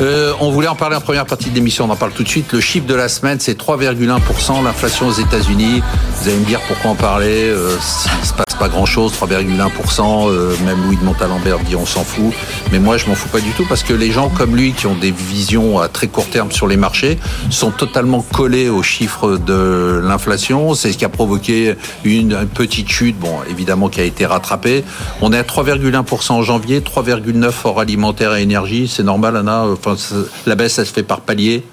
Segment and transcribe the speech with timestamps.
[0.00, 2.28] Euh, on voulait en parler en première partie de l'émission, on en parle tout de
[2.28, 2.52] suite.
[2.52, 5.82] Le chiffre de la semaine, c'est 3,1%, l'inflation aux États-Unis.
[6.16, 7.76] Vous allez me dire pourquoi en parler euh,
[8.22, 10.30] Il se passe pas grand-chose, 3,1%.
[10.30, 12.32] Euh, même Louis de Montalembert dit on s'en fout.
[12.72, 14.86] Mais moi, je m'en fous pas du tout parce que les gens comme lui, qui
[14.86, 17.18] ont des visions à très court terme sur les marchés,
[17.50, 20.74] sont totalement collés aux chiffres de l'inflation.
[20.74, 21.74] C'est ce qui a provoqué
[22.04, 24.82] une, petite chute, bon, évidemment, qui a été rattrapée.
[25.20, 28.88] On est à 3,1% en janvier, 3,9% hors alimentaire et énergie.
[28.88, 29.64] C'est normal, Anna
[30.46, 31.64] la baisse, ça se fait par palier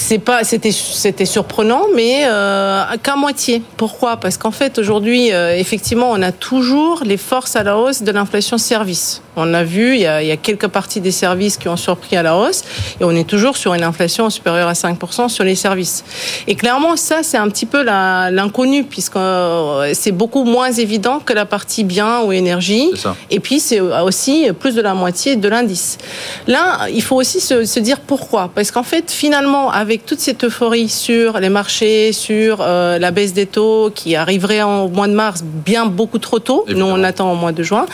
[0.00, 3.62] c'est pas, c'était, c'était surprenant, mais euh, qu'à moitié.
[3.76, 4.16] Pourquoi?
[4.16, 8.10] Parce qu'en fait, aujourd'hui, euh, effectivement, on a toujours les forces à la hausse de
[8.10, 9.20] l'inflation service.
[9.36, 11.76] On a vu, il y a, il y a, quelques parties des services qui ont
[11.76, 12.62] surpris à la hausse,
[12.98, 16.02] et on est toujours sur une inflation supérieure à 5% sur les services.
[16.46, 21.34] Et clairement, ça, c'est un petit peu l'inconnu, puisque euh, c'est beaucoup moins évident que
[21.34, 22.90] la partie bien ou énergie.
[23.30, 25.98] Et puis, c'est aussi plus de la moitié de l'indice.
[26.46, 28.50] Là, il faut aussi se, se dire pourquoi?
[28.54, 33.32] Parce qu'en fait, finalement, avec toute cette euphorie sur les marchés, sur euh, la baisse
[33.32, 37.02] des taux qui arriverait en, au mois de mars bien beaucoup trop tôt, nous on
[37.02, 37.86] attend au mois de juin,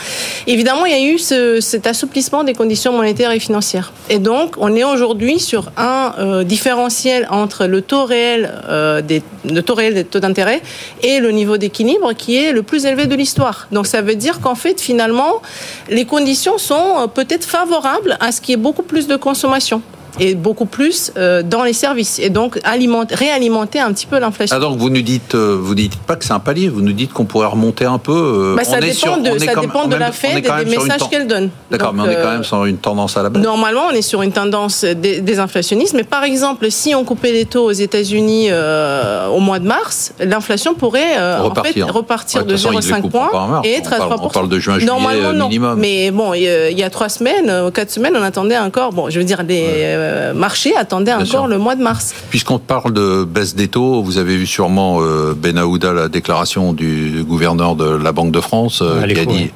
[0.47, 3.93] évidemment il y a eu ce, cet assouplissement des conditions monétaires et financières.
[4.09, 9.21] Et donc on est aujourd'hui sur un euh, différentiel entre le taux réel, euh, des,
[9.45, 10.61] le taux réel des taux d'intérêt
[11.03, 13.67] et le niveau d'équilibre qui est le plus élevé de l'histoire.
[13.71, 15.41] Donc ça veut dire qu'en fait finalement
[15.89, 19.81] les conditions sont peut-être favorables à ce qui est beaucoup plus de consommation
[20.19, 24.55] et beaucoup plus euh, dans les services et donc alimenter, réalimenter un petit peu l'inflation.
[24.55, 26.93] Ah donc vous nous dites, euh, vous dites pas que c'est un palier, vous nous
[26.93, 28.13] dites qu'on pourrait remonter un peu.
[28.13, 31.49] Euh, bah, ça dépend de, ça dépend de la Fed et des messages qu'elle donne.
[31.71, 33.43] D'accord, mais on est quand même sur une tendance à la baisse.
[33.43, 37.65] Normalement, on est sur une tendance désinflationniste, mais par exemple, si on coupait les taux
[37.65, 43.61] aux États-Unis au mois de mars, l'inflation pourrait repartir, en fait, repartir de 0,5 points
[43.63, 44.19] et être à 3%.
[44.21, 45.69] On parle de juin, juillet Normalement, minimum.
[45.71, 45.75] Non.
[45.77, 46.41] Mais bon, il
[46.77, 48.93] y a trois semaines, quatre semaines, on attendait encore.
[48.93, 52.13] Bon, je veux dire des euh, marché attendait encore le mois de mars.
[52.29, 56.73] Puisqu'on parle de baisse des taux, vous avez vu sûrement euh, Ben Aouda, la déclaration
[56.73, 59.51] du gouverneur de la Banque de France, euh, qui, a dit,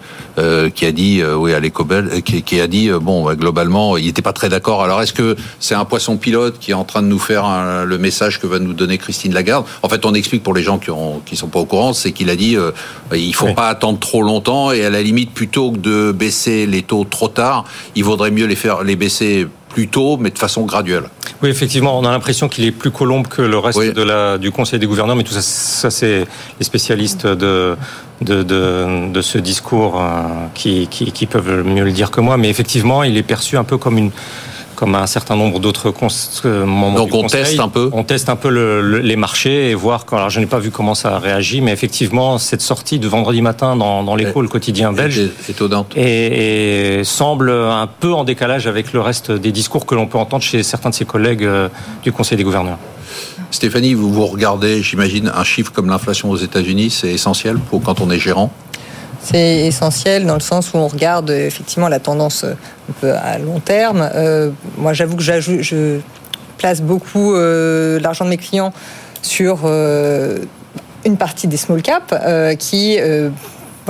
[0.76, 4.22] qui a dit, oui, à l'Ecobel, qui, qui, a dit, bon, bah, globalement, il n'était
[4.22, 4.84] pas très d'accord.
[4.84, 7.98] Alors, est-ce que c'est un poisson pilote qui est en train de nous faire le
[7.98, 9.66] message que va nous donner Christine Lagarde?
[9.84, 12.12] En fait, on explique pour les gens qui ont qui sont pas au courant, c'est
[12.12, 12.58] qu'il a dit,
[13.14, 16.82] il faut pas attendre trop longtemps et à la limite, plutôt que de baisser les
[16.82, 20.64] taux trop tard, il vaudrait mieux les faire les baisser plus tôt, mais de façon
[20.64, 21.06] graduelle.
[21.42, 24.52] Oui, effectivement, on a l'impression qu'il est plus colombe que le reste de la, du
[24.52, 26.26] Conseil des gouverneurs, mais tout ça, ça c'est
[26.60, 27.76] les spécialistes de,
[28.22, 30.22] de, de, de ce discours euh,
[30.54, 32.38] qui, qui, qui peuvent mieux le dire que moi.
[32.38, 34.12] Mais effectivement, il est perçu un peu comme une
[34.82, 35.94] comme un certain nombre d'autres
[36.46, 39.76] euh, membres Donc on teste un peu On teste un peu le, les marchés et
[39.76, 43.08] voir, quand, alors je n'ai pas vu comment ça réagit, mais effectivement, cette sortie de
[43.08, 45.94] vendredi matin dans, dans l'écho, le quotidien belge, étonnante.
[45.96, 50.18] Et, et, semble un peu en décalage avec le reste des discours que l'on peut
[50.18, 51.70] entendre chez certains de ses collègues euh,
[52.02, 52.80] du Conseil des gouverneurs.
[53.52, 58.02] Stéphanie, vous vous regardez, j'imagine, un chiffre comme l'inflation aux États-Unis, c'est essentiel pour quand
[58.02, 58.52] on est gérant?
[59.24, 63.60] C'est essentiel dans le sens où on regarde effectivement la tendance un peu à long
[63.60, 64.10] terme.
[64.16, 66.00] Euh, moi, j'avoue que je
[66.58, 68.72] place beaucoup euh, l'argent de mes clients
[69.22, 70.40] sur euh,
[71.06, 73.30] une partie des small caps euh, qui euh,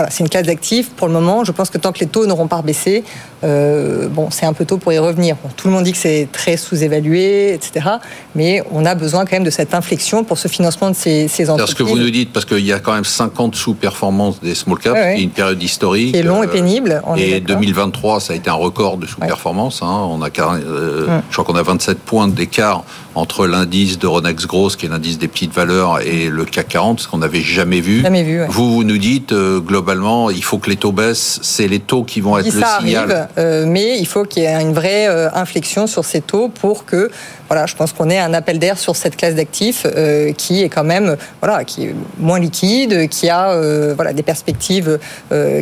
[0.01, 1.43] voilà, c'est une classe d'actifs pour le moment.
[1.43, 3.03] Je pense que tant que les taux n'auront pas baissé,
[3.43, 5.35] euh, bon, c'est un peu tôt pour y revenir.
[5.43, 7.87] Bon, tout le monde dit que c'est très sous-évalué, etc.
[8.33, 11.51] Mais on a besoin quand même de cette inflexion pour ce financement de ces, ces
[11.51, 11.75] entreprises.
[11.77, 14.55] C'est ce que vous nous dites, parce qu'il y a quand même 50 sous-performances des
[14.55, 15.21] small caps, ouais, ouais.
[15.21, 16.13] une période historique.
[16.13, 17.01] Qui est long et pénible.
[17.17, 19.81] et 2023, ça a été un record de sous-performance.
[19.81, 19.87] Ouais.
[19.87, 20.07] Hein.
[20.09, 21.19] On a, euh.
[21.29, 22.83] Je crois qu'on a 27 points d'écart
[23.15, 26.99] entre l'indice de Ronex Gross, qui est l'indice des petites valeurs, et le CAC 40,
[27.01, 28.01] ce qu'on n'avait jamais vu.
[28.01, 31.39] Jamais vu vous, vous nous dites, euh, globalement, il faut que les taux baissent.
[31.41, 33.11] C'est les taux qui vont être le ça signal.
[33.11, 36.49] Arrive, euh, mais il faut qu'il y ait une vraie euh, inflexion sur ces taux
[36.49, 37.09] pour que,
[37.47, 39.85] voilà, je pense qu'on ait un appel d'air sur cette classe d'actifs
[40.37, 44.99] qui est quand même, voilà, qui est moins liquide, qui a, voilà, des perspectives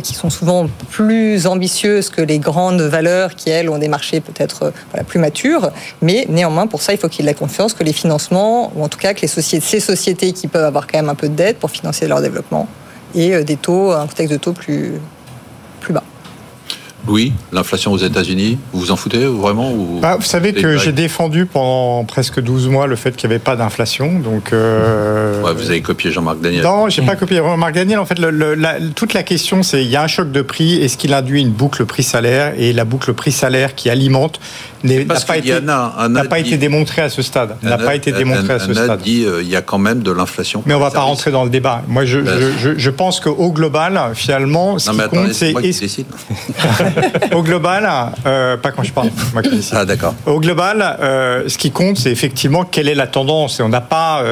[0.02, 4.72] qui sont souvent plus ambitieuses que les grandes valeurs qui elles ont des marchés peut-être
[4.92, 5.70] voilà, plus matures.
[6.00, 8.88] Mais néanmoins, pour ça, il faut qu'il y ait la que les financements, ou en
[8.88, 11.34] tout cas que les sociétés, ces sociétés qui peuvent avoir quand même un peu de
[11.34, 12.68] dette pour financer leur développement
[13.14, 14.92] et des taux, un contexte de taux plus.
[17.08, 20.92] Oui, l'inflation aux États-Unis, vous vous en foutez vraiment ou bah, Vous savez que j'ai
[20.92, 24.18] défendu pendant presque 12 mois le fait qu'il n'y avait pas d'inflation.
[24.18, 25.42] Donc, euh...
[25.42, 26.62] ouais, vous avez copié Jean-Marc Daniel.
[26.62, 27.98] Non, j'ai pas copié Jean-Marc Daniel.
[27.98, 30.42] En fait, le, le, la, toute la question, c'est il y a un choc de
[30.42, 30.76] prix.
[30.76, 32.54] Est-ce qu'il induit une boucle prix-salaire?
[32.58, 34.40] Et la boucle prix-salaire qui alimente
[34.84, 35.60] n'a pas, été,
[36.28, 37.56] pas démontrée à ce stade.
[37.62, 39.00] N'a pas été démontrée à ce Anna stade.
[39.02, 40.62] dit euh, il y a quand même de l'inflation.
[40.66, 41.82] Mais on va pas rentrer dans le débat.
[41.88, 45.32] Moi, je, ben, je, je, je pense qu'au global, finalement, ce non, qui mais compte,
[45.32, 45.50] c'est.
[47.34, 47.88] Au global,
[48.24, 49.10] pas quand je parle.
[49.72, 50.14] ah d'accord.
[50.26, 50.96] Au global,
[51.46, 53.60] ce qui compte, c'est effectivement quelle est la tendance.
[53.60, 54.22] Et on n'a pas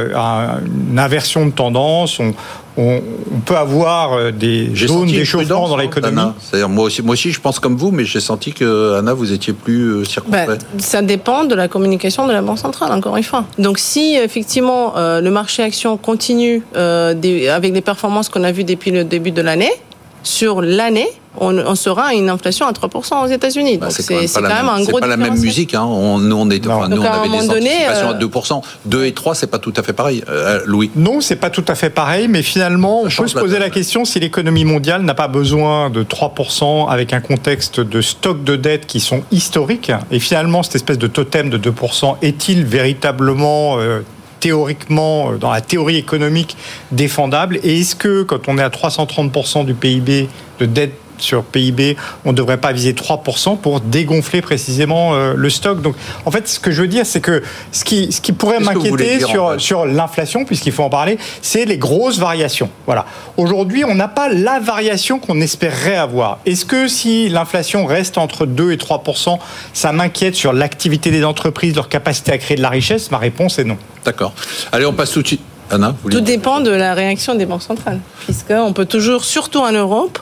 [0.90, 2.18] une inversion de tendance.
[2.20, 2.34] On,
[2.78, 3.00] on,
[3.44, 6.32] peut avoir euh, des zones d'échauffement dans l'économie.
[6.40, 9.32] C'est-à-dire moi aussi, moi aussi, je pense comme vous, mais j'ai senti que Anna, vous
[9.32, 10.62] étiez plus euh, circonspect.
[10.72, 13.44] Ben, ça dépend de la communication de la banque centrale, encore une fois.
[13.58, 18.90] Donc si effectivement euh, le marché action continue avec les performances qu'on a vues depuis
[18.90, 19.72] le début de l'année,
[20.22, 21.08] sur l'année,
[21.40, 23.78] on, sera à une inflation à 3% aux États-Unis.
[23.78, 24.94] Bah, c'est quand, même, un gros.
[24.94, 25.74] C'est pas la même musique.
[25.74, 25.84] Hein.
[25.84, 28.62] On, nous, on, est, enfin, nous, on avait des anticipations à 2%.
[28.86, 30.90] 2 euh, et 3, c'est pas tout à fait pareil, euh, Louis.
[30.96, 34.04] Non, c'est pas tout à fait pareil, mais finalement, on peut se poser la question
[34.04, 38.86] si l'économie mondiale n'a pas besoin de 3% avec un contexte de stock de dettes
[38.86, 39.92] qui sont historiques.
[40.10, 44.00] Et finalement, cette espèce de totem de 2% est-il véritablement euh,
[44.40, 46.56] théoriquement, dans la théorie économique,
[46.92, 47.58] défendable?
[47.62, 50.28] Et est-ce que, quand on est à 330% du PIB
[50.60, 55.50] de dette sur PIB, on ne devrait pas viser 3% pour dégonfler précisément euh, le
[55.50, 55.82] stock.
[55.82, 55.94] Donc,
[56.24, 57.42] en fait, ce que je veux dire, c'est que
[57.72, 61.78] ce qui, ce qui pourrait m'inquiéter sur, sur l'inflation, puisqu'il faut en parler, c'est les
[61.78, 62.70] grosses variations.
[62.86, 63.06] Voilà.
[63.36, 66.38] Aujourd'hui, on n'a pas la variation qu'on espérerait avoir.
[66.46, 69.38] Est-ce que si l'inflation reste entre 2 et 3%,
[69.72, 73.10] ça m'inquiète sur l'activité des entreprises, leur capacité à créer de la richesse?
[73.10, 73.78] Ma réponse est non.
[74.04, 74.32] D'accord.
[74.72, 75.42] Allez, on passe tout de suite.
[75.70, 80.18] Anna, Tout dépend de la réaction des banques centrales, puisqu'on peut toujours, surtout en Europe,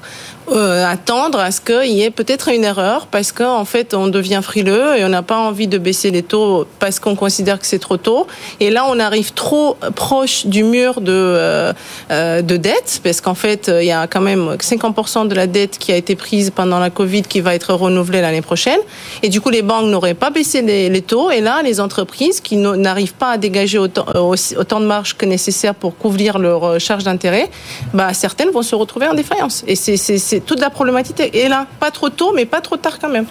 [0.53, 4.41] euh, attendre à ce qu'il y ait peut-être une erreur parce qu'en fait on devient
[4.43, 7.81] frileux et on n'a pas envie de baisser les taux parce qu'on considère que c'est
[7.81, 8.29] trop tôt.
[8.61, 11.73] Et là on arrive trop proche du mur de, euh,
[12.11, 15.79] euh de dette parce qu'en fait il y a quand même 50% de la dette
[15.79, 18.81] qui a été prise pendant la Covid qui va être renouvelée l'année prochaine.
[19.25, 22.57] Et du coup les banques n'auraient pas baissé les, taux et là les entreprises qui
[22.57, 27.05] n'arrivent pas à dégager autant, euh, autant de marge que nécessaire pour couvrir leurs charges
[27.05, 27.51] d'intérêt,
[27.93, 29.65] bah, certaines vont se retrouver en défaillance.
[29.67, 29.75] Et
[30.41, 31.67] toute la problématique est là.
[31.81, 33.27] Pas trop tôt, mais pas trop tard quand même.